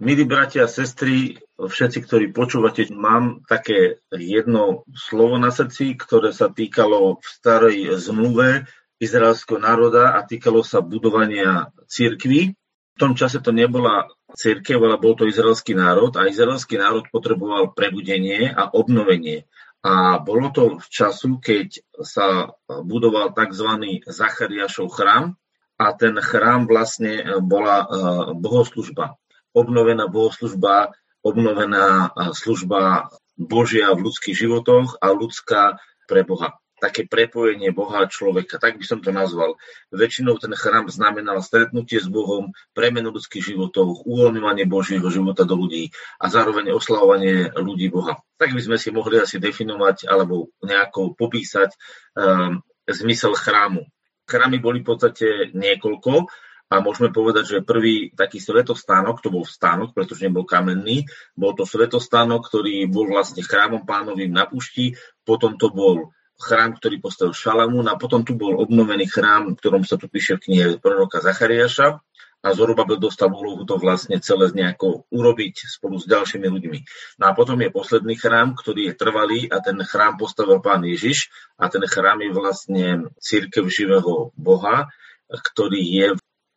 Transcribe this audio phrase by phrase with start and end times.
[0.00, 6.48] Milí bratia a sestry, všetci, ktorí počúvate, mám také jedno slovo na srdci, ktoré sa
[6.48, 8.64] týkalo v starej zmluve
[8.96, 12.56] izraelského národa a týkalo sa budovania církvy.
[12.56, 17.76] V tom čase to nebola církev, ale bol to izraelský národ a izraelský národ potreboval
[17.76, 19.44] prebudenie a obnovenie.
[19.84, 24.00] A bolo to v času, keď sa budoval tzv.
[24.08, 25.36] Zachariášov chrám
[25.76, 27.88] a ten chrám vlastne bola eh,
[28.32, 29.20] bohoslužba
[29.52, 36.56] obnovená bohoslužba, obnovená služba Božia v ľudských životoch a ľudská pre Boha.
[36.80, 39.60] Také prepojenie Boha a človeka, tak by som to nazval.
[39.92, 45.92] Väčšinou ten chrám znamenal stretnutie s Bohom, premenu ľudských životov, uvoľňovanie Božieho života do ľudí
[46.16, 48.16] a zároveň oslavovanie ľudí Boha.
[48.40, 51.76] Tak by sme si mohli asi definovať alebo nejako popísať
[52.16, 53.84] um, zmysel chrámu.
[54.24, 56.32] Chrámy boli v podstate niekoľko,
[56.70, 61.02] a môžeme povedať, že prvý taký svetostánok, to bol stánok, pretože nebol kamenný,
[61.34, 64.94] bol to svetostánok, ktorý bol vlastne chrámom pánovým na pušti,
[65.26, 69.82] potom to bol chrám, ktorý postavil Šalamún a potom tu bol obnovený chrám, v ktorom
[69.82, 72.00] sa tu píše v knihe proroka Zachariáša
[72.40, 76.78] a Zorobabel dostal úlohu to vlastne celé nejako urobiť spolu s ďalšími ľuďmi.
[77.20, 81.28] No a potom je posledný chrám, ktorý je trvalý a ten chrám postavil pán Ježiš
[81.60, 82.84] a ten chrám je vlastne
[83.20, 84.88] církev živého Boha,
[85.28, 86.06] ktorý je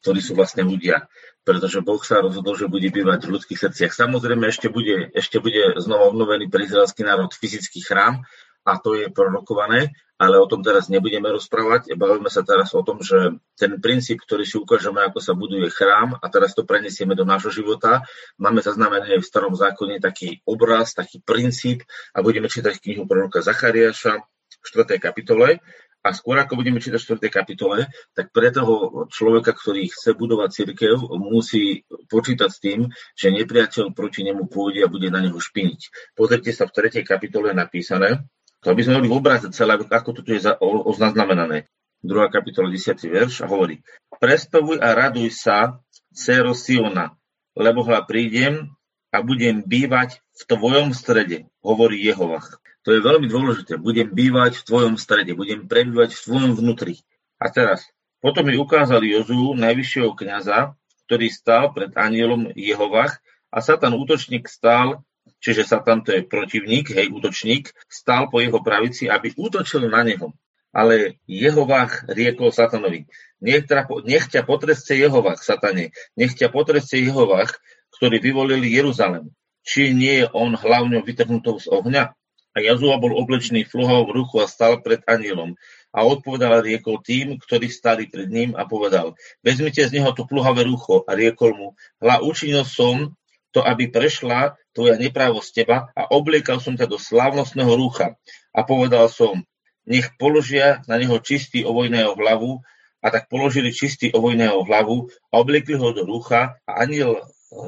[0.03, 1.07] ktorí sú vlastne ľudia.
[1.47, 3.91] Pretože Boh sa rozhodol, že bude bývať v ľudských srdciach.
[3.95, 8.27] Samozrejme, ešte bude, ešte bude znova obnovený pre izraelský národ fyzický chrám,
[8.63, 11.99] a to je prorokované, ale o tom teraz nebudeme rozprávať.
[11.99, 16.15] Bavíme sa teraz o tom, že ten princíp, ktorý si ukážeme, ako sa buduje chrám,
[16.15, 18.07] a teraz to prenesieme do nášho života,
[18.39, 21.83] máme zaznamenaný v starom zákone taký obraz, taký princíp
[22.15, 24.95] a budeme čítať knihu proroka Zachariáša v 4.
[24.95, 25.59] kapitole
[26.03, 27.31] a skôr ako budeme čítať v 4.
[27.31, 32.79] kapitole, tak pre toho človeka, ktorý chce budovať církev, musí počítať s tým,
[33.15, 36.11] že nepriateľ proti nemu pôjde a bude na neho špiniť.
[36.19, 37.07] Pozrite sa v 3.
[37.07, 38.27] kapitole napísané,
[38.59, 41.71] to aby sme mali v obraze celé, ako to tu je oznaznamenané.
[42.03, 42.11] 2.
[42.36, 42.99] kapitola 10.
[43.08, 43.80] verš a hovorí
[44.19, 45.80] Prespevuj a raduj sa,
[46.11, 47.15] cero Siona,
[47.55, 48.75] lebo hľa prídem
[49.08, 52.59] a budem bývať v tvojom strede, hovorí Jehovach.
[52.83, 53.80] To je veľmi dôležité.
[53.80, 56.99] Budem bývať v tvojom strede, budem prebývať v tvojom vnútri.
[57.39, 57.88] A teraz,
[58.20, 60.76] potom mi ukázal Jozu, najvyššieho kniaza,
[61.08, 65.04] ktorý stál pred anielom Jehovach a Satan útočník stál,
[65.39, 70.36] čiže Satan to je protivník, hej, útočník, stál po jeho pravici, aby útočil na neho.
[70.73, 73.05] Ale Jehovách riekol Satanovi,
[73.43, 73.67] nech,
[74.10, 77.61] nech ťa potresce Jehovách, Satane, nech ťa potresce Jehovách,
[77.99, 79.32] ktorý vyvolil Jeruzalem.
[79.64, 82.17] Či nie je on hlavňou vytrhnutou z ohňa?
[82.53, 85.58] A Jazua bol oblečený v v ruchu a stal pred anielom.
[85.93, 89.14] A odpovedal a riekol tým, ktorí stali pred ním a povedal,
[89.45, 91.67] vezmite z neho to pluhavé rucho a riekol mu,
[92.02, 93.13] hla učinil som
[93.53, 98.17] to, aby prešla tvoja neprávosť teba a obliekal som ťa do slávnostného rúcha.
[98.49, 99.45] A povedal som,
[99.86, 102.65] nech položia na neho čistý ovojného hlavu
[103.03, 107.21] a tak položili čistý ovojného hlavu a obliekli ho do rúcha a aniel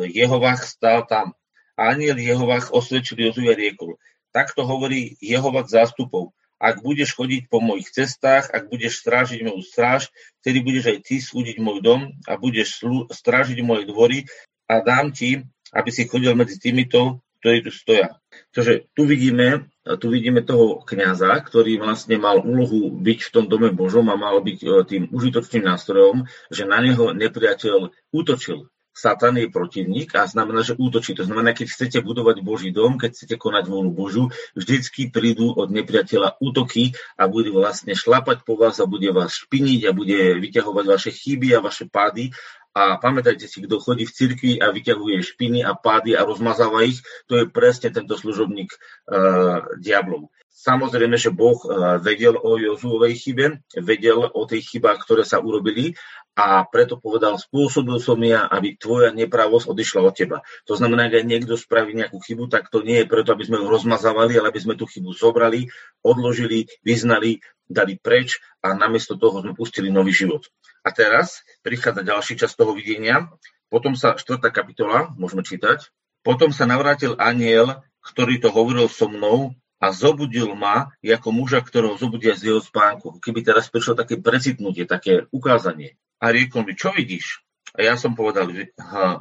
[0.09, 1.37] Jehovach stál tam.
[1.75, 3.99] A aniel Jehovach osvedčil Jozue riekol,
[4.35, 6.35] Takto hovorí Jehovak zástupov.
[6.59, 10.11] Ak budeš chodiť po mojich cestách, ak budeš strážiť moju stráž,
[10.43, 12.83] vtedy budeš aj ty súdiť môj dom a budeš
[13.15, 14.27] strážiť moje dvory
[14.67, 15.39] a dám ti,
[15.71, 18.19] aby si chodil medzi týmito, ktorí tu stoja.
[18.51, 23.71] Takže tu vidíme, tu vidíme toho kňaza, ktorý vlastne mal úlohu byť v tom dome
[23.71, 28.67] Božom a mal byť e, tým užitočným nástrojom, že na neho nepriateľ útočil.
[28.95, 31.11] Satan je protivník a znamená, že útočí.
[31.19, 34.23] To znamená, keď chcete budovať Boží dom, keď chcete konať vôľu Božu,
[34.55, 39.81] vždycky prídu od nepriateľa útoky a bude vlastne šlapať po vás a bude vás špiniť
[39.83, 42.31] a bude vyťahovať vaše chyby a vaše pády.
[42.75, 46.99] A pamätajte si, kto chodí v cirkvi a vyťahuje špiny a pády a rozmazáva ich,
[47.27, 50.31] to je presne tento služobník uh, diablov.
[50.55, 51.61] Samozrejme, že Boh
[52.01, 55.93] vedel o Jozuovej chybe, vedel o tých chybách, ktoré sa urobili
[56.35, 60.37] a preto povedal, spôsobil som ja, aby tvoja nepravosť odišla od teba.
[60.67, 63.71] To znamená, ak niekto spraví nejakú chybu, tak to nie je preto, aby sme ho
[63.71, 65.71] rozmazávali, ale aby sme tú chybu zobrali,
[66.03, 67.39] odložili, vyznali,
[67.71, 70.43] dali preč a namiesto toho sme pustili nový život.
[70.83, 73.31] A teraz prichádza ďalší čas toho videnia.
[73.71, 75.87] Potom sa, štvrtá kapitola, môžeme čítať.
[76.19, 79.55] Potom sa navrátil aniel, ktorý to hovoril so mnou
[79.85, 83.21] a zobudil ma ako muža, ktorého zobudia z jeho spánku.
[83.21, 87.45] Keby teraz prišlo také precitnutie, také ukázanie a riekol mi, čo vidíš?
[87.77, 88.49] A ja som povedal,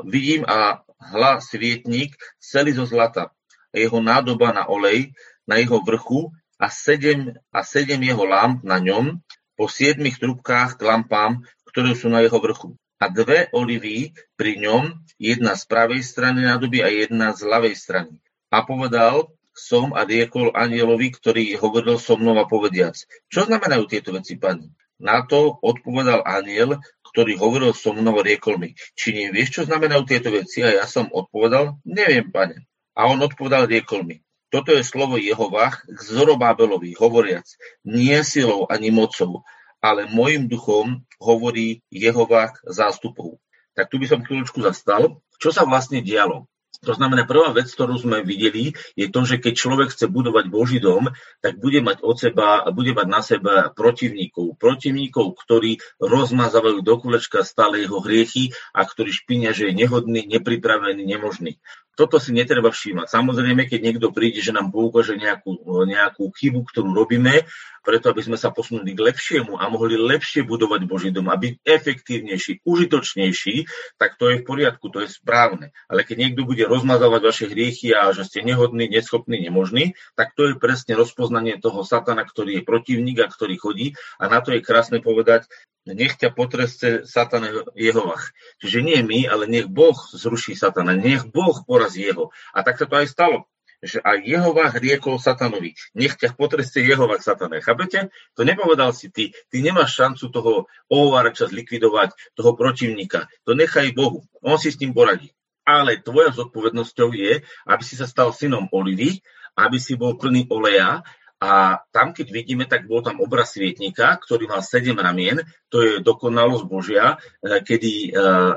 [0.08, 0.80] vidím a
[1.12, 3.36] hla svietník celý zo zlata
[3.68, 5.12] a jeho nádoba na olej
[5.44, 9.20] na jeho vrchu a sedem, a sedem jeho lamp na ňom
[9.54, 12.72] po siedmých trubkách k lampám, ktoré sú na jeho vrchu.
[12.96, 18.16] A dve olivy pri ňom, jedna z pravej strany nádoby a jedna z ľavej strany.
[18.48, 22.98] A povedal som a riekol anielovi, ktorý hovoril so mnou a povediac.
[23.30, 24.68] Čo znamenajú tieto veci, pani?
[24.98, 26.82] Na to odpovedal aniel,
[27.14, 28.74] ktorý hovoril so mnou a riekol mi.
[28.98, 30.66] Či nevieš, čo znamenajú tieto veci?
[30.66, 32.66] A ja som odpovedal, neviem, pane.
[32.98, 34.18] A on odpovedal, riekol mi.
[34.50, 37.46] Toto je slovo Jehovách k Zorobábelovi, hovoriac,
[37.82, 39.42] nie silou ani mocou,
[39.82, 43.42] ale môjim duchom hovorí Jehovách zástupov.
[43.74, 45.18] Tak tu by som chvíľočku zastal.
[45.42, 46.46] Čo sa vlastne dialo?
[46.84, 50.78] To znamená, prvá vec, ktorú sme videli, je to, že keď človek chce budovať Boží
[50.78, 51.08] dom,
[51.40, 54.60] tak bude mať od seba, bude mať na seba protivníkov.
[54.60, 61.02] Protivníkov, ktorí rozmazávajú do kulečka stále jeho hriechy a ktorí špinia, že je nehodný, nepripravený,
[61.02, 61.56] nemožný
[61.94, 63.06] toto si netreba všímať.
[63.10, 67.46] Samozrejme, keď niekto príde, že nám poukáže nejakú, nejakú chybu, ktorú robíme,
[67.84, 71.60] preto aby sme sa posunuli k lepšiemu a mohli lepšie budovať Boží dom a byť
[71.62, 73.68] efektívnejší, užitočnejší,
[74.00, 75.76] tak to je v poriadku, to je správne.
[75.86, 80.48] Ale keď niekto bude rozmazávať vaše hriechy a že ste nehodní, neschopní, nemožní, tak to
[80.48, 83.86] je presne rozpoznanie toho satana, ktorý je protivník a ktorý chodí.
[84.16, 85.44] A na to je krásne povedať,
[85.84, 87.44] nech ťa potreste Satan
[87.76, 88.32] Jehovach.
[88.64, 92.32] Čiže nie my, ale nech Boh zruší Satana, nech Boh porazí jeho.
[92.56, 93.44] A tak sa to aj stalo
[93.84, 97.60] že aj Jehovách riekol Satanovi, nech ťa potreste Jehovách Satane.
[97.60, 98.08] Chápete?
[98.34, 99.36] To nepovedal si ty.
[99.52, 100.52] Ty nemáš šancu toho
[100.88, 103.28] ohovárača zlikvidovať, toho protivníka.
[103.44, 104.24] To nechaj Bohu.
[104.40, 105.30] On si s tým poradí.
[105.68, 109.20] Ale tvoja zodpovednosťou je, aby si sa stal synom Olivy,
[109.56, 111.04] aby si bol plný oleja
[111.40, 115.44] a tam, keď vidíme, tak bol tam obraz svietnika, ktorý mal sedem ramien.
[115.72, 118.54] To je dokonalosť Božia, eh, kedy eh,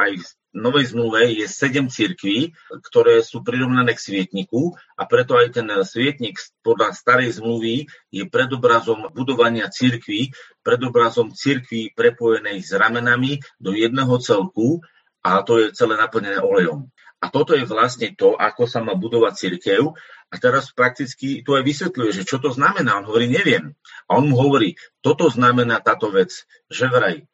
[0.00, 2.50] aj v Novej zmluve je sedem cirkví,
[2.90, 9.14] ktoré sú prirovnané k svietniku a preto aj ten svietnik podľa starej zmluvy je predobrazom
[9.14, 10.34] budovania cirkví,
[10.66, 14.82] predobrazom cirkví prepojenej s ramenami do jedného celku
[15.22, 16.90] a to je celé naplnené olejom.
[17.20, 19.92] A toto je vlastne to, ako sa má budovať cirkev.
[20.32, 22.96] A teraz prakticky tu aj vysvetľuje, že čo to znamená.
[22.96, 23.76] On hovorí, neviem.
[24.08, 26.32] A on mu hovorí, toto znamená táto vec,
[26.72, 27.28] že vraj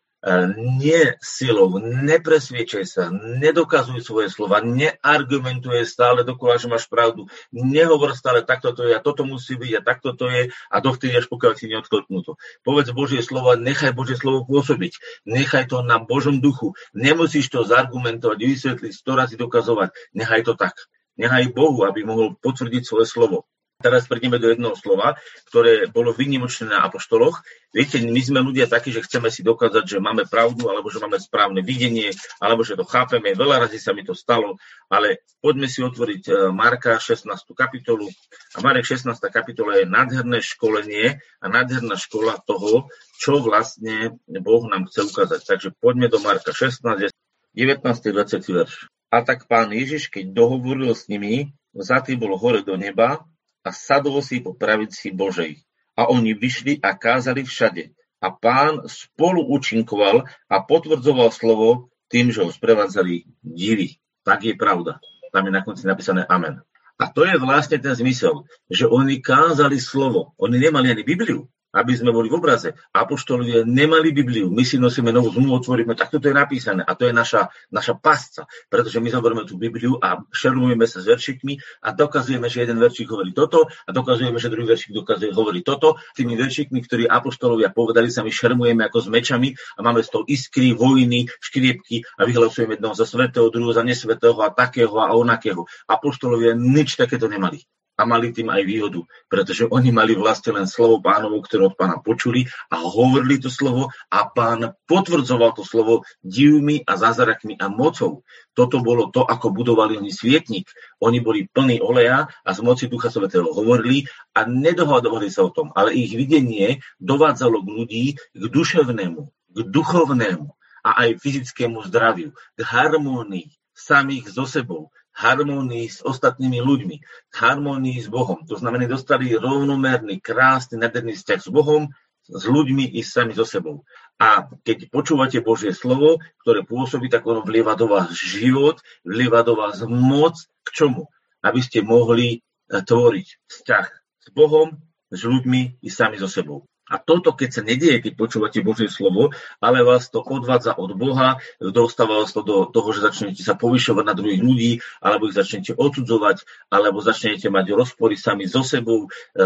[0.58, 8.42] nie silou, nepresviečaj sa, nedokazuj svoje slova, neargumentuje stále dokola, že máš pravdu, nehovor stále
[8.42, 11.52] takto to je a toto musí byť a takto to je a dovtedy až pokiaľ
[11.54, 12.34] si neodklopnú to.
[12.66, 14.98] Povedz Božie slovo, nechaj Božie slovo pôsobiť,
[15.30, 20.74] nechaj to na Božom duchu, nemusíš to zargumentovať, vysvetliť, sto razy dokazovať, nechaj to tak.
[21.16, 23.48] Nechaj Bohu, aby mohol potvrdiť svoje slovo.
[23.76, 25.20] Teraz prejdeme do jedného slova,
[25.52, 27.44] ktoré bolo vynimočné na apoštoloch.
[27.76, 31.20] Viete, my sme ľudia takí, že chceme si dokázať, že máme pravdu, alebo že máme
[31.20, 32.08] správne videnie,
[32.40, 33.36] alebo že to chápeme.
[33.36, 34.56] Veľa razy sa mi to stalo,
[34.88, 37.28] ale poďme si otvoriť e, Marka 16.
[37.52, 38.08] kapitolu.
[38.56, 39.12] A Marek 16.
[39.28, 42.88] kapitola je nádherné školenie a nádherná škola toho,
[43.20, 45.44] čo vlastne Boh nám chce ukázať.
[45.44, 47.12] Takže poďme do Marka 16, 19.
[47.52, 48.40] 20.
[48.40, 48.88] verš.
[49.12, 53.20] A tak pán Ježiš, keď dohovoril s nimi, zatý bol hore do neba
[53.66, 55.58] a sadol si po pravici Božej.
[55.98, 57.90] A oni vyšli a kázali všade.
[58.22, 63.98] A pán spolu účinkoval a potvrdzoval slovo tým, že ho sprevádzali divy.
[64.22, 65.02] Tak je pravda.
[65.34, 66.62] Tam je na konci napísané Amen.
[66.96, 70.32] A to je vlastne ten zmysel, že oni kázali slovo.
[70.40, 72.72] Oni nemali ani Bibliu aby sme boli v obraze.
[72.96, 77.04] Apoštolovia nemali Bibliu, my si nosíme novú zmluvu, otvoríme, tak toto je napísané a to
[77.04, 81.92] je naša, naša pasca, pretože my zoberieme tú Bibliu a šermujeme sa s veršikmi a
[81.92, 86.00] dokazujeme, že jeden veršik hovorí toto a dokazujeme, že druhý veršik dokazuje, hovorí toto.
[86.16, 90.24] Tými veršikmi, ktorí apoštolovia povedali, sa my šermujeme ako s mečami a máme z toho
[90.24, 95.68] iskry, vojny, škriepky a vyhlasujeme jedného za svetého, druhého za nesvetého a takého a onakého.
[95.84, 97.60] Apoštolovia nič takéto nemali
[97.96, 101.96] a mali tým aj výhodu, pretože oni mali vlastne len slovo pánovo, ktoré od pána
[101.98, 108.20] počuli a hovorili to slovo a pán potvrdzoval to slovo divmi a zázrakmi a mocou.
[108.52, 110.68] Toto bolo to, ako budovali oni svietnik.
[111.00, 114.04] Oni boli plní oleja a z moci Ducha Svetého hovorili
[114.36, 119.22] a nedohadovali sa o tom, ale ich videnie dovádzalo k ľudí k duševnému,
[119.56, 120.52] k duchovnému
[120.86, 126.96] a aj fyzickému zdraviu, k harmónii samých so sebou, harmonii s ostatnými ľuďmi,
[127.32, 128.44] harmonii s Bohom.
[128.44, 131.88] To znamená, dostali rovnomerný, krásny, nádherný vzťah s Bohom,
[132.26, 133.86] s ľuďmi i sami so sebou.
[134.18, 139.56] A keď počúvate Božie slovo, ktoré pôsobí, tak ono vlieva do vás život, vlieva do
[139.56, 140.36] vás moc.
[140.66, 141.06] K čomu?
[141.40, 143.86] Aby ste mohli eh, tvoriť vzťah
[144.26, 144.74] s Bohom,
[145.06, 146.66] s ľuďmi i sami so sebou.
[146.86, 151.42] A toto, keď sa nedieje, keď počúvate Božie slovo, ale vás to odvádza od Boha,
[151.58, 155.74] dostáva vás to do toho, že začnete sa povyšovať na druhých ľudí, alebo ich začnete
[155.74, 159.42] odsudzovať, alebo začnete mať rozpory sami so sebou e,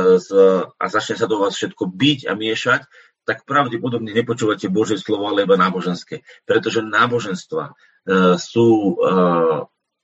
[0.69, 2.85] a začne sa do vás všetko byť a miešať,
[3.25, 6.21] tak pravdepodobne nepočúvate Božie slovo, ale iba náboženské.
[6.45, 7.73] Pretože náboženstva e,
[8.37, 8.95] sú e,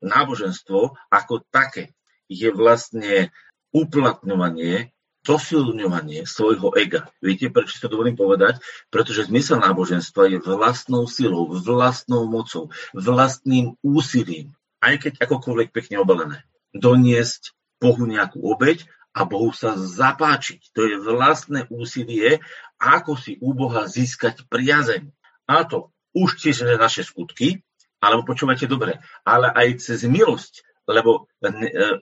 [0.00, 1.93] náboženstvo ako také
[2.26, 3.31] je vlastne
[3.71, 4.95] uplatňovanie,
[5.26, 7.11] posilňovanie svojho ega.
[7.18, 8.62] Viete, prečo to dovolím povedať?
[8.95, 16.47] Pretože zmysel náboženstva je vlastnou silou, vlastnou mocou, vlastným úsilím, aj keď akokoľvek pekne obalené,
[16.71, 17.52] doniesť
[17.83, 20.73] Bohu nejakú obeď a Bohu sa zapáčiť.
[20.78, 22.38] To je vlastné úsilie,
[22.78, 25.11] ako si u Boha získať priazeň.
[25.50, 27.66] A to už tiež naše skutky,
[27.99, 31.50] alebo počúvajte dobre, ale aj cez milosť, lebo e,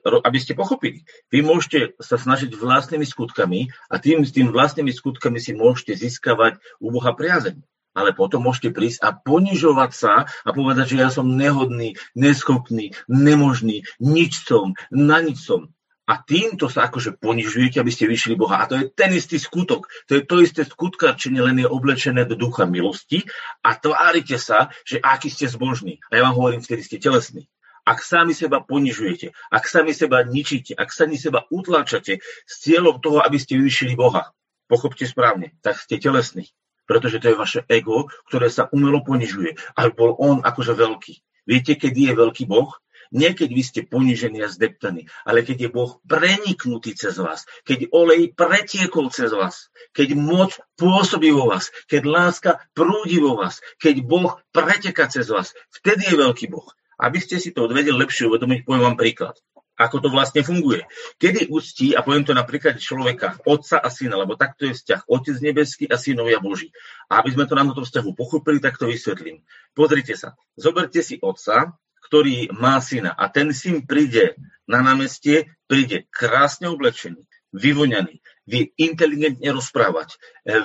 [0.05, 5.57] aby ste pochopili, vy môžete sa snažiť vlastnými skutkami a tým, tým vlastnými skutkami si
[5.57, 7.61] môžete získavať u Boha priazeň.
[7.95, 13.87] Ale potom môžete prísť a ponižovať sa a povedať, že ja som nehodný, neschopný, nemožný,
[14.03, 15.71] nič som, na nič som
[16.05, 18.61] a týmto sa akože ponižujete, aby ste vyšli Boha.
[18.61, 19.89] A to je ten istý skutok.
[20.05, 23.25] To je to isté skutkačenie, len je oblečené do ducha milosti
[23.65, 25.97] a tvárite sa, že aký ste zbožní.
[26.13, 27.49] A ja vám hovorím, vtedy ste telesní.
[27.85, 32.17] Ak sami seba ponižujete, ak sami seba ničíte, ak sami seba utláčate
[32.49, 34.33] s cieľom toho, aby ste vyšli Boha,
[34.65, 36.49] pochopte správne, tak ste telesní.
[36.89, 39.57] Pretože to je vaše ego, ktoré sa umelo ponižuje.
[39.77, 41.13] Aby bol on akože veľký.
[41.45, 42.73] Viete, kedy je veľký Boh?
[43.13, 47.93] Nie keď vy ste ponižení a zdeptaní, ale keď je Boh preniknutý cez vás, keď
[47.93, 54.01] olej pretiekol cez vás, keď moc pôsobí vo vás, keď láska prúdi vo vás, keď
[54.01, 56.65] Boh preteka cez vás, vtedy je veľký Boh.
[56.95, 59.35] Aby ste si to odvedeli lepšie uvedomiť, poviem vám príklad
[59.75, 60.87] ako to vlastne funguje.
[61.19, 65.35] Kedy úctí, a poviem to napríklad človeka, otca a syna, lebo takto je vzťah, otec
[65.43, 66.71] nebeský a synovia Boží.
[67.11, 69.43] A aby sme to na tomto vzťahu pochopili, tak to vysvetlím.
[69.75, 71.75] Pozrite sa, zoberte si otca,
[72.07, 73.11] ktorý má syna.
[73.11, 80.17] A ten syn príde na námestie, príde krásne oblečený, vyvoňaný, vie inteligentne rozprávať,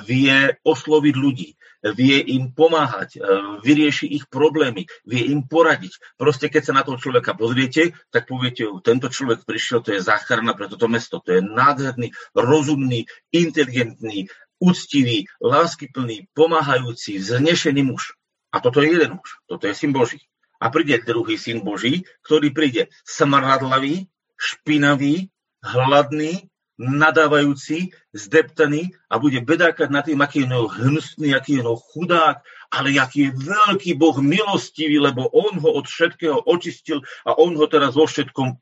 [0.04, 1.56] vie osloviť ľudí,
[1.96, 3.16] vie im pomáhať,
[3.64, 5.96] vyrieši ich problémy, vie im poradiť.
[6.20, 10.52] Proste keď sa na toho človeka pozriete, tak poviete, tento človek prišiel, to je záchrana
[10.52, 14.28] pre toto mesto, to je nádherný, rozumný, inteligentný,
[14.60, 18.12] úctivý, láskyplný, pomáhajúci, vznešený muž.
[18.52, 20.20] A toto je jeden muž, toto je syn Boží
[20.60, 25.32] a príde druhý syn Boží, ktorý príde smradlavý, špinavý,
[25.64, 26.49] hladný,
[26.80, 32.40] nadávajúci, zdeptaný a bude bedákať nad tým, aký je hnusný, aký je chudák,
[32.72, 37.68] ale aký je veľký Boh milostivý, lebo on ho od všetkého očistil a on ho
[37.68, 38.56] teraz vo všetkom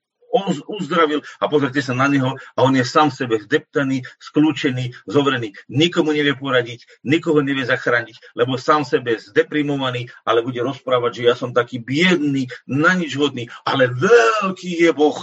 [0.69, 5.57] uzdravil a pozrite sa na neho a on je sám sebe zdeptaný, skľúčený, zovrený.
[5.73, 11.35] Nikomu nevie poradiť, nikoho nevie zachrániť, lebo sám sebe zdeprimovaný, ale bude rozprávať, že ja
[11.35, 15.17] som taký biedný, na nič hodný, ale veľký je Boh.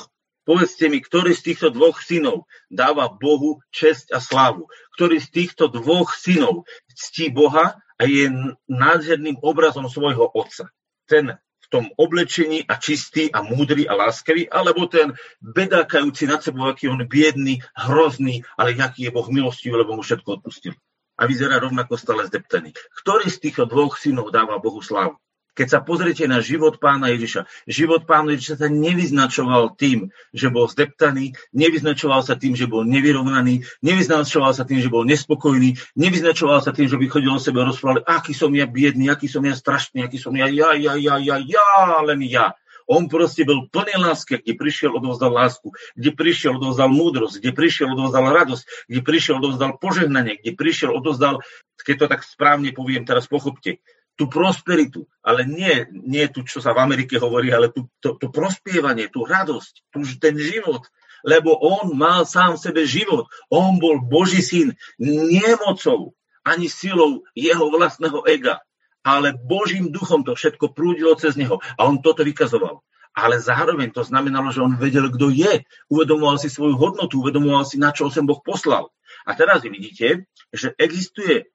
[0.45, 4.69] Povedzte mi, ktorý z týchto dvoch synov dáva Bohu česť a slávu?
[4.93, 8.29] Ktorý z týchto dvoch synov ctí Boha a je
[8.69, 10.69] nádherným obrazom svojho otca?
[11.09, 16.69] Ten v tom oblečení a čistý a múdry a láskavý, alebo ten bedákajúci nad sebou,
[16.69, 20.77] aký on biedný, hrozný, ale aký je Boh milostivý, lebo mu všetko odpustil.
[21.17, 22.69] A vyzerá rovnako stále zdeptaný.
[23.01, 25.17] Ktorý z týchto dvoch synov dáva Bohu slávu?
[25.55, 30.67] Keď sa pozriete na život pána Ježiša, život pána Ježiša sa nevyznačoval tým, že bol
[30.67, 36.75] zdeptaný, nevyznačoval sa tým, že bol nevyrovnaný, nevyznačoval sa tým, že bol nespokojný, nevyznačoval sa
[36.75, 39.55] tým, že by chodil o sebe a rozprával, aký som ja biedný, aký som ja
[39.55, 41.67] strašný, aký som ja, ja, ja, ja, ja, ja,
[42.03, 42.51] len ja.
[42.85, 47.87] On proste bol plný lásky, kde prišiel, odovzdal lásku, kde prišiel, odovzdal múdrosť, kde prišiel,
[47.97, 51.41] odovzdal radosť, kde prišiel, odovzdal požehnanie, kde prišiel, odovzdal,
[51.81, 53.81] keď to tak správne poviem, teraz pochopte,
[54.15, 58.31] tú prosperitu, ale nie, nie tu, čo sa v Amerike hovorí, ale tú, to, to
[58.31, 60.87] prospievanie, tú radosť, tú, ten život,
[61.27, 63.27] lebo on mal sám v sebe život.
[63.51, 68.61] On bol Boží syn, nie mocou, ani silou jeho vlastného ega,
[69.01, 72.85] ale Božím duchom to všetko prúdilo cez neho a on toto vykazoval.
[73.15, 75.63] Ale zároveň to znamenalo, že on vedel, kto je.
[75.87, 78.91] Uvedomoval si svoju hodnotu, uvedomoval si, na čo sem Boh poslal.
[79.23, 81.47] A teraz vidíte, že existuje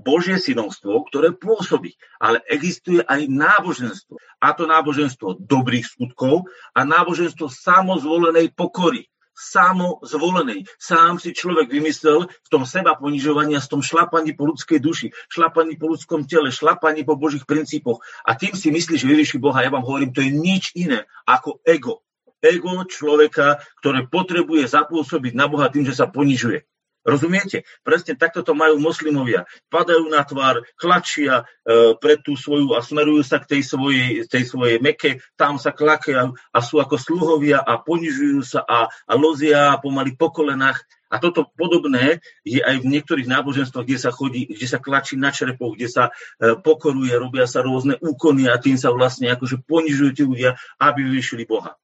[0.00, 1.94] Božie synovstvo, ktoré pôsobí.
[2.16, 4.16] Ale existuje aj náboženstvo.
[4.40, 9.04] A to náboženstvo dobrých skutkov a náboženstvo samozvolenej pokory.
[9.36, 10.68] Samozvolenej.
[10.76, 15.16] Sám si človek vymyslel v tom seba ponižovaní a v tom šlapaní po ľudskej duši,
[15.32, 18.04] šlapaní po ľudskom tele, šlapaní po Božích princípoch.
[18.24, 19.64] A tým si myslí, že vyvyši Boha.
[19.64, 22.04] Ja vám hovorím, to je nič iné ako ego.
[22.40, 26.64] Ego človeka, ktoré potrebuje zapôsobiť na Boha tým, že sa ponižuje.
[27.00, 27.64] Rozumiete?
[27.80, 29.48] Presne takto to majú moslimovia.
[29.72, 34.44] Padajú na tvár, klačia e, pre tú svoju a smerujú sa k tej svojej, tej
[34.44, 39.80] svojej meke, tam sa klakia a sú ako sluhovia a ponižujú sa a, a lozia
[39.80, 40.84] pomaly po kolenách.
[41.10, 45.34] A toto podobné je aj v niektorých náboženstvách, kde sa chodí, kde sa klačí na
[45.34, 50.10] črepoch, kde sa e, pokoruje, robia sa rôzne úkony a tým sa vlastne akože ponižujú
[50.14, 51.80] tí ľudia, aby vyšili Boha.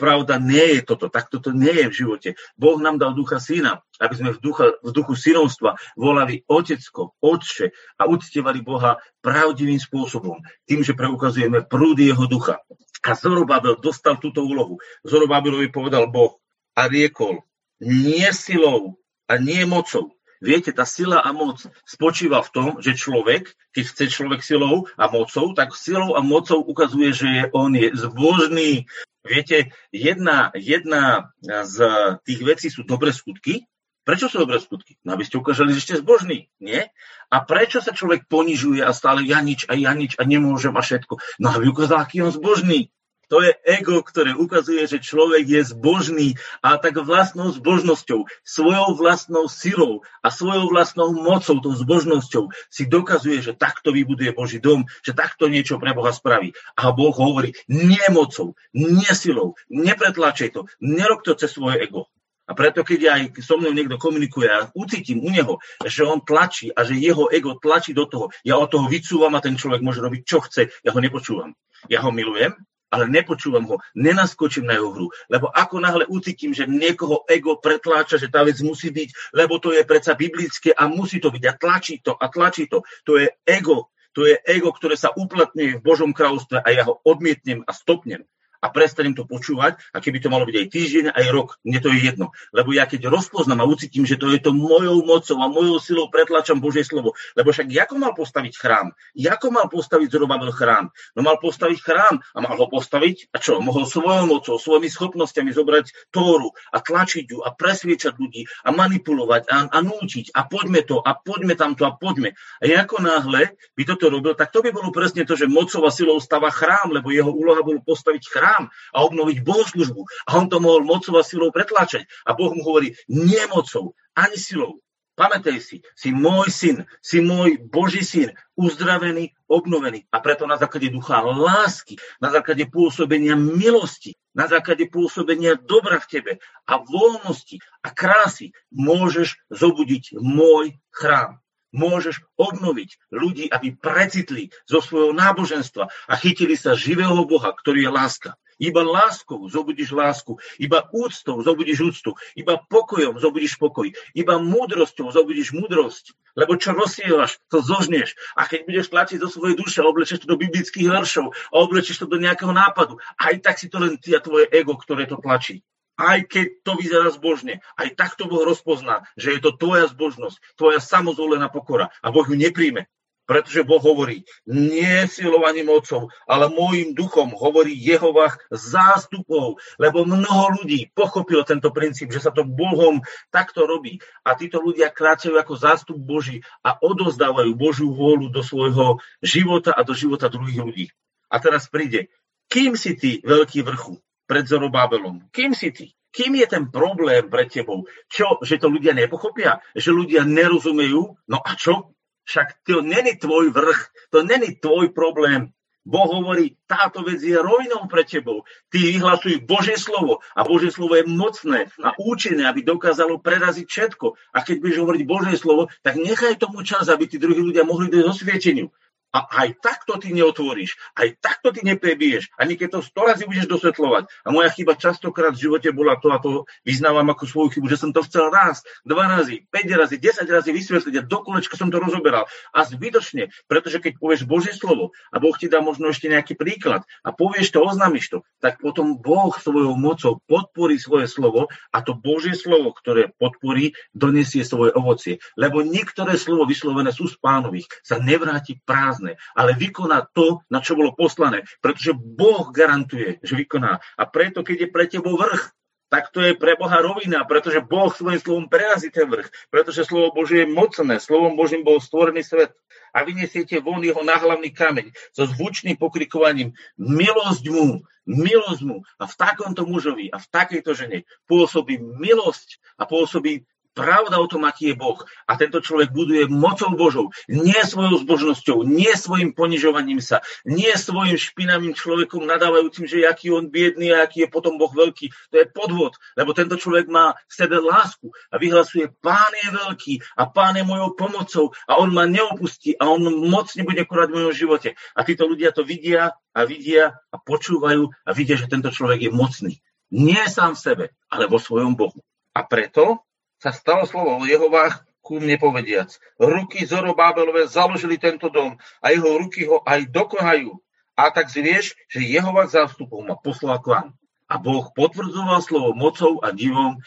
[0.00, 2.28] Pravda nie je toto, tak toto nie je v živote.
[2.56, 7.76] Boh nám dal ducha syna, aby sme v, ducha, v duchu synovstva volali otecko, otče
[8.00, 12.64] a uctievali Boha pravdivým spôsobom, tým, že preukazujeme prúdy jeho ducha.
[13.04, 14.80] A Zorobabel dostal túto úlohu.
[15.04, 16.40] Zorobabelovi povedal Boh
[16.72, 17.44] a riekol,
[17.84, 18.96] nie silou
[19.28, 20.16] a nie mocou.
[20.40, 25.04] Viete, tá sila a moc spočíva v tom, že človek, keď chce človek silou a
[25.12, 28.88] mocou, tak silou a mocou ukazuje, že je, on je zbožný.
[29.20, 31.76] Viete, jedna, jedna z
[32.24, 33.68] tých vecí sú dobré skutky.
[34.00, 34.96] Prečo sú dobré skutky?
[35.04, 36.88] No, aby ste ukázali, že ste zbožní, nie?
[37.28, 40.80] A prečo sa človek ponižuje a stále ja nič a ja nič a nemôžem a
[40.80, 41.20] všetko?
[41.36, 42.88] No, aby ukázal, aký on zbožný.
[43.30, 46.34] To je ego, ktoré ukazuje, že človek je zbožný
[46.66, 53.38] a tak vlastnou zbožnosťou, svojou vlastnou silou a svojou vlastnou mocou, tou zbožnosťou si dokazuje,
[53.38, 56.58] že takto vybuduje Boží dom, že takto niečo pre Boha spraví.
[56.74, 62.10] A Boh hovorí, nie mocou, nie silou, nepretlačej to, nerob to cez svoje ego.
[62.50, 66.74] A preto, keď aj so mnou niekto komunikuje a ucítim u neho, že on tlačí
[66.74, 70.02] a že jeho ego tlačí do toho, ja od toho vycúvam a ten človek môže
[70.02, 71.54] robiť, čo chce, ja ho nepočúvam.
[71.86, 72.58] Ja ho milujem,
[72.90, 78.18] ale nepočúvam ho, nenaskočím na jeho hru, lebo ako náhle ucítim, že niekoho ego pretláča,
[78.18, 81.52] že tá vec musí byť, lebo to je predsa biblické a musí to byť a
[81.54, 82.82] tlačí to a tlačí to.
[83.06, 86.98] To je ego, to je ego, ktoré sa uplatňuje v Božom kráľovstve a ja ho
[87.06, 88.26] odmietnem a stopnem
[88.60, 91.88] a prestanem to počúvať a keby to malo byť aj týždeň, aj rok, mne to
[91.88, 92.26] je jedno.
[92.52, 96.06] Lebo ja keď rozpoznám a ucítim, že to je to mojou mocou a mojou silou
[96.12, 98.92] pretlačam Božie slovo, lebo však ako mal postaviť chrám?
[99.16, 100.92] Ako mal postaviť Zorobabel chrám?
[101.16, 103.64] No mal postaviť chrám a mal ho postaviť a čo?
[103.64, 109.48] Mohol svojou mocou, svojimi schopnosťami zobrať Tóru a tlačiť ju a presviečať ľudí a manipulovať
[109.48, 112.36] a, a nútiť a poďme to a poďme tamto a poďme.
[112.60, 115.94] A ako náhle by toto robil, tak to by bolo presne to, že mocou a
[115.94, 120.02] silou stava chrám, lebo jeho úloha bolo postaviť chrám chrám a obnoviť bohoslužbu.
[120.26, 122.10] A on to mohol mocou a silou pretláčať.
[122.26, 124.82] A Boh mu hovorí, nie mocou, ani silou.
[125.14, 130.08] Pamätaj si, si môj syn, si môj Boží syn, uzdravený, obnovený.
[130.08, 136.08] A preto na základe ducha lásky, na základe pôsobenia milosti, na základe pôsobenia dobra v
[136.08, 136.32] tebe
[136.64, 141.36] a voľnosti a krásy môžeš zobudiť môj chrám
[141.72, 147.92] môžeš obnoviť ľudí, aby precitli zo svojho náboženstva a chytili sa živého Boha, ktorý je
[147.92, 148.30] láska.
[148.60, 155.56] Iba láskou zobudíš lásku, iba úctou zobudíš úctu, iba pokojom zobudíš pokoj, iba múdrosťou zobudíš
[155.56, 156.12] múdrosť.
[156.36, 158.12] Lebo čo rozsievaš, to zožneš.
[158.36, 162.06] A keď budeš tlačiť do svojej duše, oblečieš to do biblických veršov a oblečieš to
[162.06, 165.64] do nejakého nápadu, aj tak si to len ty a tvoje ego, ktoré to tlačí
[166.00, 170.80] aj keď to vyzerá zbožne, aj takto Boh rozpozná, že je to tvoja zbožnosť, tvoja
[170.80, 172.88] samozvolená pokora a Boh ju nepríjme.
[173.30, 180.58] Pretože Boh hovorí, nie silou ani mocou, ale môjim duchom hovorí Jehovách zástupov, lebo mnoho
[180.58, 182.98] ľudí pochopilo tento princíp, že sa to Bohom
[183.30, 184.02] takto robí.
[184.26, 189.86] A títo ľudia kráčajú ako zástup Boží a odozdávajú Božiu vôľu do svojho života a
[189.86, 190.86] do života druhých ľudí.
[191.30, 192.10] A teraz príde,
[192.50, 194.02] kým si ty, veľký vrchu?
[194.30, 195.26] Pred Zorobabelom.
[195.34, 195.90] Kým si ty?
[196.14, 197.90] Kým je ten problém pre tebou?
[198.06, 199.58] Čo, že to ľudia nepochopia?
[199.74, 201.02] Že ľudia nerozumejú?
[201.26, 201.98] No a čo?
[202.30, 205.50] Však to není tvoj vrch, to není tvoj problém.
[205.80, 208.44] Boh hovorí, táto vec je rovinou pre tebou.
[208.70, 214.06] Ty vyhlasuj Božie slovo a Božie slovo je mocné a účinné, aby dokázalo preraziť všetko.
[214.36, 217.88] A keď budeš hovoriť Božie slovo, tak nechaj tomu čas, aby tí druhí ľudia mohli
[217.88, 218.68] dojsť osvieteniu.
[219.10, 223.50] A aj takto ty neotvoríš, aj takto ty neprebiješ, ani keď to sto razy budeš
[223.50, 224.06] dosvetľovať.
[224.22, 227.80] A moja chyba častokrát v živote bola to, a to vyznávam ako svoju chybu, že
[227.82, 231.18] som to chcel raz, dva razy, päť razy, desať razy vysvetliť a do
[231.50, 232.30] som to rozoberal.
[232.54, 236.86] A zbytočne, pretože keď povieš Božie slovo a Boh ti dá možno ešte nejaký príklad
[237.02, 241.98] a povieš to, oznámiš to, tak potom Boh svojou mocou podporí svoje slovo a to
[241.98, 245.18] Božie slovo, ktoré podporí, donesie svoje ovocie.
[245.34, 250.60] Lebo niektoré slovo vyslovené sú z pánových, sa nevráti prázdne prázdne, ale vykoná to, na
[250.60, 251.48] čo bolo poslané.
[251.64, 253.80] Pretože Boh garantuje, že vykoná.
[253.80, 255.56] A preto, keď je pre tebou vrch,
[255.90, 260.14] tak to je pre Boha rovina, pretože Boh svojím slovom prerazí ten vrch, pretože slovo
[260.14, 262.54] Božie je mocné, slovom Božím bol stvorený svet.
[262.94, 268.86] A vyniesiete von jeho náhlavný kameň so zvučným pokrikovaním milosť mu, milosť mu.
[269.02, 273.42] A v takomto mužovi a v takejto žene pôsobí milosť a pôsobí
[273.80, 275.00] pravda o tom, aký je Boh.
[275.24, 281.16] A tento človek buduje mocou Božou, nie svojou zbožnosťou, nie svojim ponižovaním sa, nie svojim
[281.16, 285.08] špinavým človekom nadávajúcim, že aký on biedný a aký je potom Boh veľký.
[285.32, 289.94] To je podvod, lebo tento človek má v sebe lásku a vyhlasuje, pán je veľký
[290.20, 294.16] a pán je mojou pomocou a on ma neopustí a on mocne bude konať v
[294.20, 294.76] mojom živote.
[294.92, 299.10] A títo ľudia to vidia a vidia a počúvajú a vidia, že tento človek je
[299.14, 299.54] mocný.
[299.90, 301.98] Nie sám v sebe, ale vo svojom Bohu.
[302.30, 303.09] A preto
[303.40, 305.96] sa stalo slovo o Jehovách ku mne povediac.
[306.20, 310.54] Ruky Zorobábelové založili tento dom a jeho ruky ho aj dokonajú.
[310.94, 313.88] A tak zvieš, že Jehová zástupov ma poslal k vám.
[314.30, 316.78] A Boh potvrdzoval slovo mocou a divom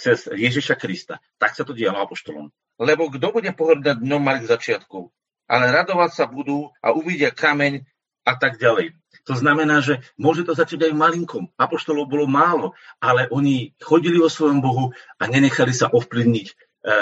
[0.00, 1.20] cez Ježiša Krista.
[1.36, 2.48] Tak sa to dialo apoštolom.
[2.80, 5.12] Lebo kto bude pohrdať dňom malých začiatkov?
[5.44, 7.84] Ale radovať sa budú a uvidia kameň
[8.24, 8.96] a tak ďalej.
[9.26, 11.50] To znamená, že môže to začať aj malinkom.
[11.58, 16.54] Apoštolov bolo málo, ale oni chodili o svojom Bohu a nenechali sa ovplyvniť e,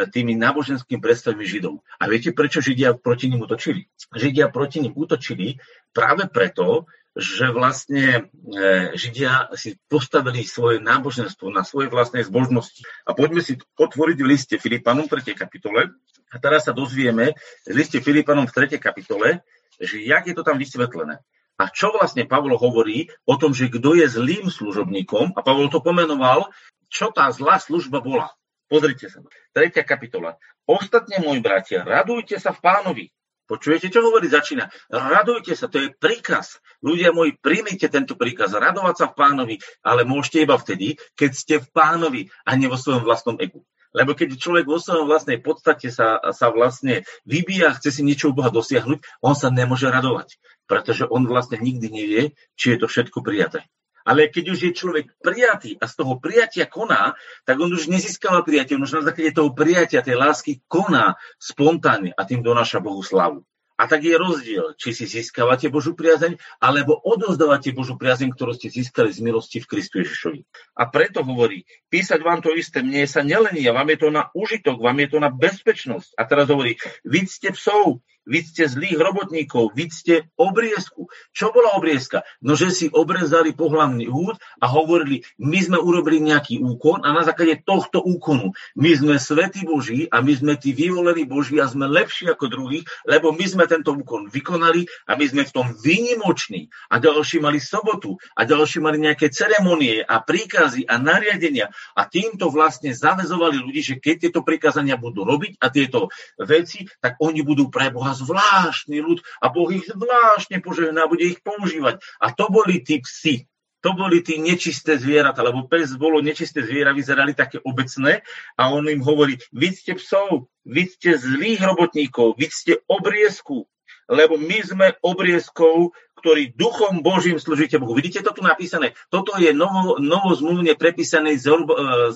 [0.08, 1.84] tými náboženskými predstavami Židov.
[2.00, 3.92] A viete, prečo Židia proti ním útočili?
[4.16, 5.60] Židia proti ním útočili
[5.92, 12.82] práve preto, že vlastne e, Židia si postavili svoje náboženstvo na svojej vlastnej zbožnosti.
[13.04, 15.36] A poďme si otvoriť v liste Filipanom v 3.
[15.36, 15.92] kapitole.
[16.32, 17.36] A teraz sa dozvieme
[17.68, 18.82] v liste Filipanom v 3.
[18.82, 19.46] kapitole,
[19.78, 21.22] že jak je to tam vysvetlené.
[21.54, 25.78] A čo vlastne Pavlo hovorí o tom, že kto je zlým služobníkom, a Pavlo to
[25.78, 26.50] pomenoval,
[26.90, 28.34] čo tá zlá služba bola.
[28.66, 29.22] Pozrite sa.
[29.54, 30.34] Tretia kapitola.
[30.66, 33.04] Ostatne, moji bratia, radujte sa v pánovi.
[33.44, 34.24] Počujete, čo hovorí?
[34.24, 34.72] Začína.
[34.88, 36.64] Radujte sa, to je príkaz.
[36.80, 41.54] Ľudia moji, príjmite tento príkaz, radovať sa v pánovi, ale môžete iba vtedy, keď ste
[41.60, 43.60] v pánovi a nie vo svojom vlastnom egu.
[43.94, 48.36] Lebo keď človek vo svojom vlastnej podstate sa, sa vlastne vybíja, chce si niečo u
[48.36, 52.22] Boha dosiahnuť, on sa nemôže radovať, pretože on vlastne nikdy nevie,
[52.58, 53.62] či je to všetko prijaté.
[54.04, 57.16] Ale keď už je človek prijatý a z toho prijatia koná,
[57.48, 62.12] tak on už nezískava prijatie, on už na základe toho prijatia, tej lásky koná spontánne
[62.12, 63.48] a tým donáša Bohu slavu.
[63.74, 68.70] A tak je rozdiel, či si získavate Božú priazeň, alebo odozdávate Božú priazeň, ktorú ste
[68.70, 70.46] získali z milosti v Kristu Ježišovi.
[70.78, 74.30] A preto hovorí, písať vám to isté, mne sa nelení a vám je to na
[74.30, 76.14] užitok, vám je to na bezpečnosť.
[76.14, 81.06] A teraz hovorí, vy ste psov, ste zlých robotníkov, ste obriezku.
[81.30, 82.24] Čo bola obriezka?
[82.40, 87.22] No, že si obrezali pohľavný úd a hovorili, my sme urobili nejaký úkon a na
[87.22, 91.86] základe tohto úkonu my sme svätí Boží a my sme tí vyvolení Boží a sme
[91.86, 96.72] lepší ako druhých, lebo my sme tento úkon vykonali a my sme v tom výnimoční.
[96.88, 102.48] A ďalší mali sobotu a ďalší mali nejaké ceremonie a príkazy a nariadenia a týmto
[102.48, 106.08] vlastne zavezovali ľudí, že keď tieto prikázania budú robiť a tieto
[106.40, 111.42] veci, tak oni budú pre Boha zvláštny ľud a Boh ich zvláštne požehná bude ich
[111.42, 111.98] používať.
[112.22, 113.50] A to boli tí psi.
[113.84, 118.24] To boli tí nečisté zvieratá, lebo pes bolo nečisté zviera, vyzerali také obecné
[118.56, 123.68] a on im hovorí, vy ste psov, vy ste zlých robotníkov, vy ste obriezku,
[124.08, 125.92] lebo my sme obriezkou,
[126.24, 127.92] ktorý duchom Božím slúžite Bohu.
[127.92, 128.96] Vidíte to tu napísané?
[129.12, 131.60] Toto je novo, novozmluvne prepísané z e,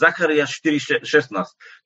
[0.00, 1.04] Zacharia 4.16.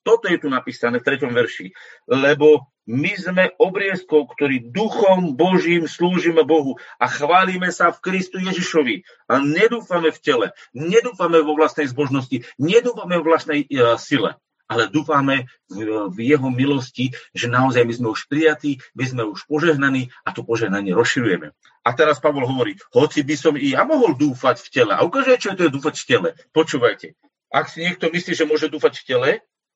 [0.06, 1.34] Toto je tu napísané v 3.
[1.34, 1.74] verši.
[2.06, 9.02] Lebo my sme obriezkou, ktorý duchom Božím slúžime Bohu a chválime sa v Kristu Ježišovi.
[9.30, 14.38] A nedúfame v tele, nedúfame vo vlastnej zbožnosti, nedúfame vo vlastnej uh, sile
[14.72, 19.44] ale dúfame v, v jeho milosti, že naozaj my sme už prijatí, my sme už
[19.44, 21.52] požehnaní a to požehnanie rozširujeme.
[21.84, 24.92] A teraz Pavol hovorí, hoci by som i ja mohol dúfať v tele.
[24.96, 26.28] A ukáže, čo je to je dúfať v tele.
[26.56, 27.18] Počúvajte.
[27.52, 29.30] Ak si niekto myslí, že môže dúfať v tele,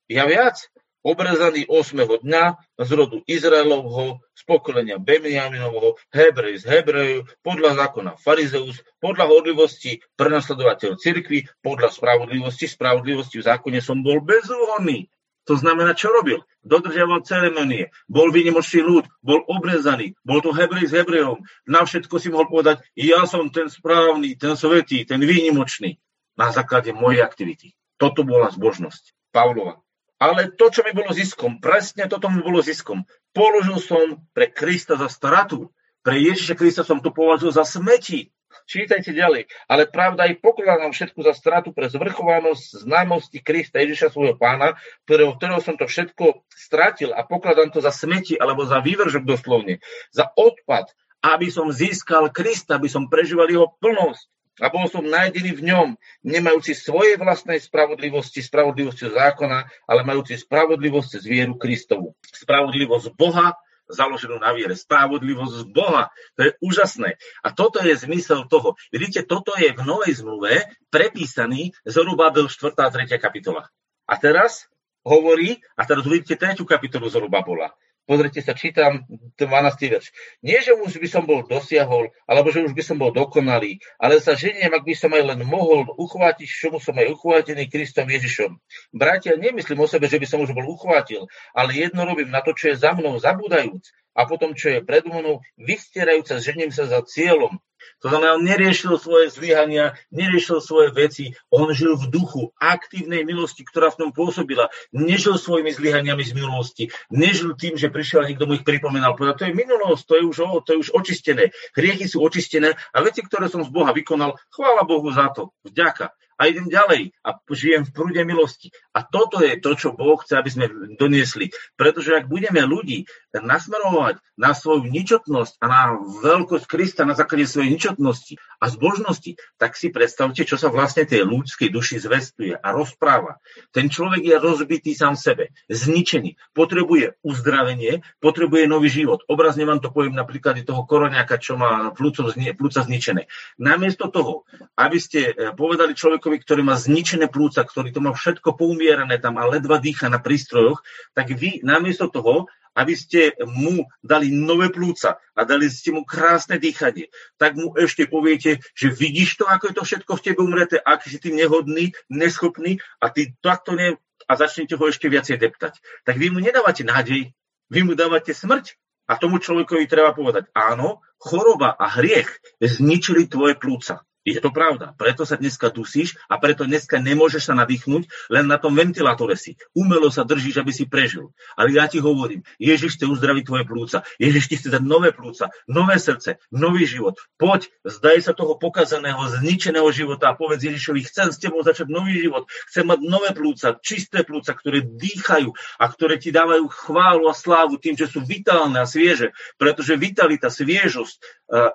[0.08, 0.70] ja viac
[1.06, 2.26] obrezaný 8.
[2.26, 2.44] dňa
[2.82, 10.98] z rodu Izraelovho, z pokolenia Benjaminovho, Hebrej z Hebreju, podľa zákona Farizeus, podľa hodlivosti prenasledovateľ
[10.98, 15.06] cirkvi, podľa spravodlivosti, spravodlivosti v zákone som bol bezúhonný.
[15.46, 16.42] To znamená, čo robil?
[16.66, 21.38] Dodržiaval ceremonie, bol vynimočný ľud, bol obrezaný, bol to Hebrej s Hebrejom.
[21.70, 26.02] Na všetko si mohol povedať, ja som ten správny, ten svetý, ten výnimočný.
[26.34, 27.78] Na základe mojej aktivity.
[27.94, 29.85] Toto bola zbožnosť Pavlova.
[30.16, 33.04] Ale to, čo mi bolo ziskom, presne toto mi bolo ziskom.
[33.36, 35.68] Položil som pre Krista za stratu.
[36.00, 38.32] Pre Ježiša Krista som to považil za smeti.
[38.64, 39.52] Čítajte ďalej.
[39.68, 45.36] Ale pravda aj pokladám všetku za stratu pre zvrchovanosť známosti Krista Ježiša svojho pána, ktorého,
[45.36, 49.84] ktorého som to všetko stratil a pokladám to za smeti alebo za vývržok doslovne.
[50.16, 50.88] Za odpad,
[51.20, 55.88] aby som získal Krista, aby som prežíval jeho plnosť a bol som nájdený v ňom,
[56.24, 62.16] nemajúci svojej vlastnej spravodlivosti, spravodlivosti zákona, ale majúci spravodlivosť z vieru Kristovu.
[62.24, 63.52] Spravodlivosť Boha,
[63.86, 64.74] založenú na viere.
[64.74, 66.10] Spravodlivosť Boha.
[66.34, 67.20] To je úžasné.
[67.44, 68.74] A toto je zmysel toho.
[68.90, 72.74] Vidíte, toto je v Novej zmluve prepísaný Zorubabel 4.
[72.76, 73.06] a 3.
[73.20, 73.70] kapitola.
[74.06, 74.66] A teraz
[75.06, 77.70] hovorí, a teraz uvidíte tretiu kapitolu Zorubabola.
[78.06, 79.02] Pozrite sa, čítam
[79.34, 79.42] 12.
[79.90, 80.14] verš.
[80.38, 84.22] Nie, že už by som bol dosiahol, alebo že už by som bol dokonalý, ale
[84.22, 88.62] sa ženiem, ak by som aj len mohol uchvátiť, čomu som aj uchvátený Kristom Ježišom.
[88.94, 92.54] Bratia, nemyslím o sebe, že by som už bol uchvátil, ale jedno robím na to,
[92.54, 97.04] čo je za mnou, zabúdajúc, a potom, čo je pred mnou, vystierajúca, ženiem sa za
[97.04, 97.60] cieľom,
[98.02, 103.64] to znamená, on neriešil svoje zlyhania, neriešil svoje veci, on žil v duchu aktívnej milosti,
[103.64, 104.68] ktorá v tom pôsobila.
[104.92, 109.16] Nežil svojimi zlyhaniami z minulosti, nežil tým, že prišiel a niekto mu ich pripomenal.
[109.18, 111.50] Povedal, to je minulosť, to je, už, to je už očistené.
[111.74, 115.52] Hriechy sú očistené a veci, ktoré som z Boha vykonal, chvála Bohu za to.
[115.66, 118.68] Vďaka a idem ďalej a žijem v prúde milosti.
[118.92, 120.66] A toto je to, čo Boh chce, aby sme
[121.00, 121.48] doniesli.
[121.74, 123.08] Pretože ak budeme ľudí
[123.44, 129.76] nasmerovať na svoju ničotnosť a na veľkosť Krista na základe svojej ničotnosti a zbožnosti, tak
[129.80, 133.40] si predstavte, čo sa vlastne tej ľudskej duši zvestuje a rozpráva.
[133.72, 139.24] Ten človek je rozbitý sám sebe, zničený, potrebuje uzdravenie, potrebuje nový život.
[139.28, 143.28] Obrazne vám to poviem na príklade toho koroňáka, čo má plúca zničené.
[143.56, 144.44] Namiesto toho,
[144.76, 149.40] aby ste eh, povedali človekovi, ktorý má zničené plúca, ktorý to má všetko poumierané tam
[149.40, 150.84] a ledva dýcha na prístrojoch,
[151.16, 156.60] tak vy namiesto toho, aby ste mu dali nové plúca a dali ste mu krásne
[156.60, 157.08] dýchanie,
[157.40, 161.16] tak mu ešte poviete, že vidíš to, ako je to všetko v tebe umreté, aký
[161.16, 163.96] si ty nehodný, neschopný a ty takto ne...
[164.28, 165.80] a začnete ho ešte viacej deptať.
[166.04, 167.32] Tak vy mu nedávate nádej,
[167.72, 168.76] vy mu dávate smrť.
[169.06, 172.26] A tomu človekovi treba povedať, áno, choroba a hriech
[172.58, 174.02] zničili tvoje plúca.
[174.26, 174.90] Je to pravda.
[174.98, 179.54] Preto sa dneska dusíš a preto dneska nemôžeš sa nadýchnuť, len na tom ventilátore si.
[179.70, 181.30] Umelo sa držíš, aby si prežil.
[181.54, 184.02] Ale ja ti hovorím, Ježiš chce uzdraviť tvoje plúca.
[184.18, 187.14] Ježiš ti chce dať nové plúca, nové srdce, nový život.
[187.38, 192.18] Poď, zdaj sa toho pokazaného, zničeného života a povedz Ježišovi, chcem s tebou začať nový
[192.18, 192.50] život.
[192.66, 197.78] Chcem mať nové plúca, čisté plúca, ktoré dýchajú a ktoré ti dávajú chválu a slávu
[197.78, 199.30] tým, že sú vitálne a svieže.
[199.54, 201.22] Pretože vitalita, sviežosť, e,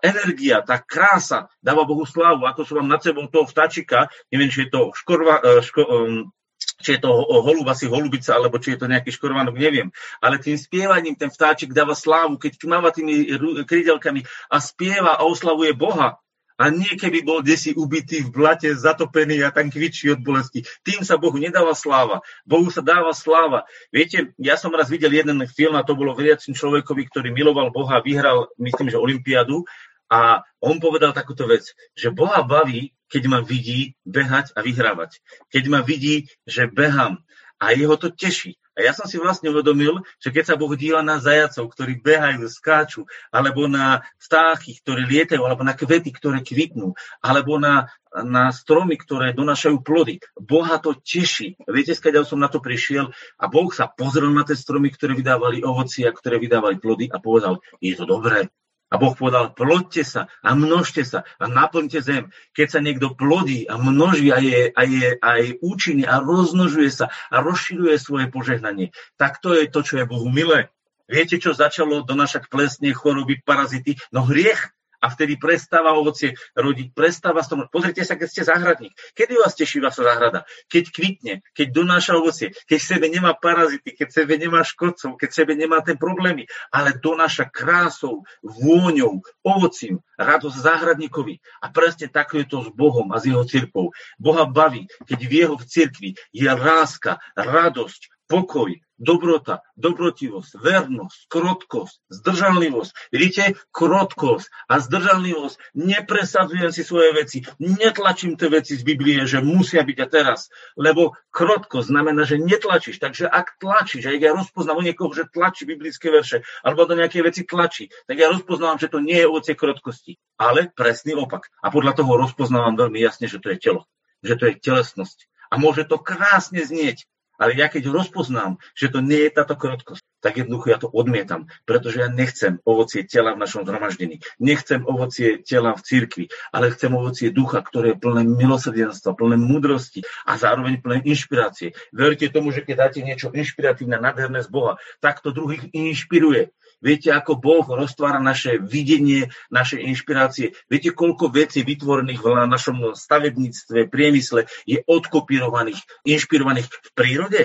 [0.03, 4.49] energia, tá krása dáva Bohu slávu alebo ako som vám nad sebou toho vtáčika, neviem,
[4.49, 6.34] či je to škorva, e, ško, um,
[6.82, 7.13] či je to
[7.45, 9.93] holub, asi holubica, alebo či je to nejaký škorvanok, neviem.
[10.17, 13.30] Ale tým spievaním ten vtáčik dáva slávu, keď máva tými
[13.69, 16.17] krydelkami a spieva a oslavuje Boha.
[16.62, 20.62] A nie keby bol desi ubitý v blate, zatopený a tam kvičí od bolesti.
[20.86, 22.21] Tým sa Bohu nedáva sláva.
[22.45, 23.65] Bohu sa dáva sláva.
[23.89, 28.06] Viete, ja som raz videl jeden film a to bolo veriacim človekovi, ktorý miloval Boha,
[28.06, 29.65] vyhral, myslím, že Olympiádu
[30.12, 35.24] a on povedal takúto vec, že Boha baví, keď ma vidí behať a vyhrávať.
[35.47, 37.24] Keď ma vidí, že behám
[37.63, 38.60] a jeho to teší.
[38.71, 42.47] A ja som si vlastne uvedomil, že keď sa Boh díva na zajacov, ktorí behajú,
[42.47, 48.95] skáču, alebo na vtáchy, ktoré lietajú, alebo na kvety, ktoré kvitnú, alebo na, na stromy,
[48.95, 50.24] ktoré donášajú plody.
[50.39, 51.60] Boha to teší.
[51.67, 55.67] Viete, skáďal som na to prišiel a Boh sa pozrel na tie stromy, ktoré vydávali
[55.67, 58.47] ovocia, ktoré vydávali plody a povedal, je to dobré,
[58.91, 62.27] a Boh povedal, plodte sa a množte sa a naplňte zem.
[62.51, 66.91] Keď sa niekto plodí a množí a je, a je, a je účinný a rozmnožuje
[66.91, 70.67] sa a rozširuje svoje požehnanie, tak to je to, čo je Bohu milé.
[71.08, 73.95] Viete, čo začalo donášať plesne, choroby, parazity?
[74.12, 77.65] No hriech a vtedy prestáva ovocie rodiť, prestáva strom.
[77.67, 78.93] Pozrite sa, keď ste záhradník.
[79.17, 80.39] Kedy vás teší vaša záhrada?
[80.69, 85.17] Keď kvitne, keď donáša ovocie, keď v sebe nemá parazity, keď v sebe nemá škodcov,
[85.17, 91.41] keď v sebe nemá ten problémy, ale donáša krásou, vôňou, ovocím, radosť záhradníkovi.
[91.65, 93.89] A presne tak je to s Bohom a s jeho cirkvou.
[94.21, 102.91] Boha baví, keď v jeho cirkvi je láska, radosť, pokoj, dobrota, dobrotivosť, vernosť, krotkosť, zdržanlivosť.
[103.09, 105.55] Vidíte, krotkosť a zdržanlivosť.
[105.73, 110.53] Nepresadzujem si svoje veci, netlačím tie veci z Biblie, že musia byť a teraz.
[110.77, 113.01] Lebo krotkosť znamená, že netlačíš.
[113.01, 117.25] Takže ak tlačíš, a ja rozpoznám u niekoho, že tlačí biblické verše, alebo do nejaké
[117.25, 121.49] veci tlačí, tak ja rozpoznávam, že to nie je ovocie krotkosti, ale presný opak.
[121.65, 123.81] A podľa toho rozpoznávam veľmi jasne, že to je telo,
[124.21, 125.25] že to je telesnosť.
[125.51, 127.11] A môže to krásne znieť,
[127.41, 131.49] ale ja keď rozpoznám, že to nie je táto krotkosť, tak jednoducho ja to odmietam,
[131.65, 134.21] pretože ja nechcem ovocie tela v našom zhromaždení.
[134.38, 140.06] Nechcem ovocie tela v cirkvi, ale chcem ovocie ducha, ktoré je plné milosrdenstva, plné múdrosti
[140.30, 141.73] a zároveň plné inšpirácie.
[141.89, 146.54] Verte tomu, že keď dáte niečo inšpiratívne, nádherné z Boha, tak to druhých inšpiruje.
[146.81, 150.57] Viete, ako Boh roztvára naše videnie, naše inšpirácie.
[150.65, 155.77] Viete, koľko vecí vytvorených v našom stavebníctve, priemysle je odkopírovaných,
[156.09, 157.41] inšpirovaných v prírode?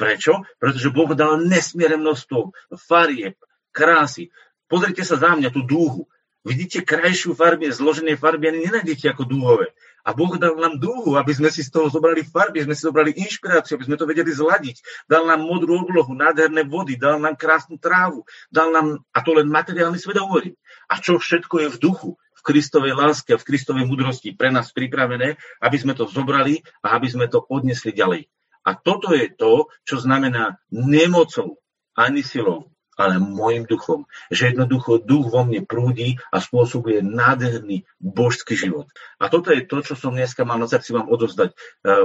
[0.00, 0.48] Prečo?
[0.56, 3.36] Pretože Boh dal nesmierne množstvo farieb,
[3.76, 4.32] krásy.
[4.64, 6.08] Pozrite sa za mňa, tú dúhu.
[6.48, 9.76] Vidíte krajšiu farby, zložené farby ani nenájdete ako dúhové.
[10.08, 13.12] A Boh dal nám dúhu, aby sme si z toho zobrali farby, sme si zobrali
[13.12, 15.04] inšpiráciu, aby sme to vedeli zladiť.
[15.04, 19.52] Dal nám modrú oblohu, nádherné vody, dal nám krásnu trávu, dal nám, a to len
[19.52, 20.56] materiálny svet hovorí.
[20.88, 24.72] A čo všetko je v duchu, v Kristovej láske a v Kristovej mudrosti pre nás
[24.72, 28.32] pripravené, aby sme to zobrali a aby sme to odnesli ďalej.
[28.64, 31.60] A toto je to, čo znamená nemocou
[31.92, 34.04] ani silou, ale môjim duchom.
[34.28, 38.90] Že jednoducho duch vo mne prúdi a spôsobuje nádherný božský život.
[39.22, 41.54] A toto je to, čo som dneska mal na srdci vám odozdať.
[41.54, 41.56] E,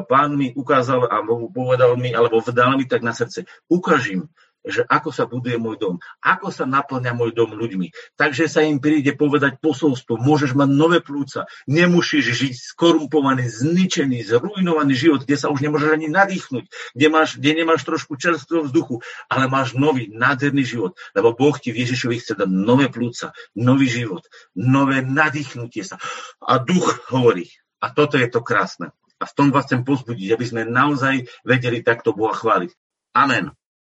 [0.06, 3.50] pán mi ukázal a povedal mi, alebo vdal mi tak na srdce.
[3.66, 4.30] Ukážim,
[4.64, 7.92] že ako sa buduje môj dom, ako sa naplňa môj dom ľuďmi.
[8.16, 14.94] Takže sa im príde povedať posolstvo, môžeš mať nové plúca, nemusíš žiť skorumpovaný, zničený, zrujnovaný
[14.96, 19.52] život, kde sa už nemôžeš ani nadýchnuť, kde, máš, kde nemáš trošku čerstvého vzduchu, ale
[19.52, 24.24] máš nový, nádherný život, lebo Boh ti v Ježišovi chce dať nové plúca, nový život,
[24.56, 26.00] nové nadýchnutie sa.
[26.40, 27.52] A duch hovorí,
[27.84, 28.96] a toto je to krásne.
[29.20, 32.72] A v tom vás chcem pozbudiť, aby sme naozaj vedeli takto Boha chváliť.
[33.16, 33.56] Amen.